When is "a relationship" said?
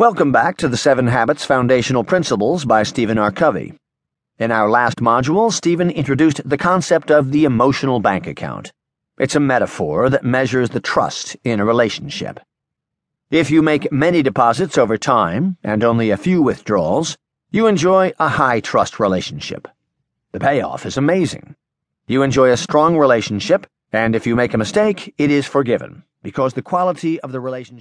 11.60-12.40